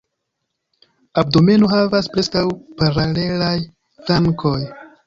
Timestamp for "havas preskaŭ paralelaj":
1.75-3.57